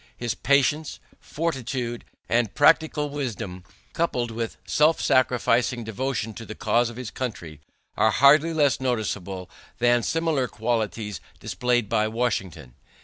[0.17, 3.63] His patience, fortitude, and practical wisdom,
[3.93, 7.61] coupled with self sacrificing devotion to the cause of his country,
[7.95, 12.73] are hardly less noticeable than similar qualities displayed by Washington.